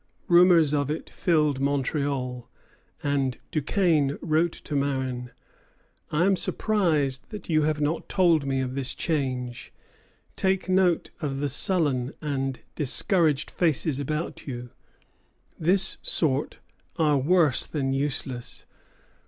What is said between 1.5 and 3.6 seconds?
Montreal; and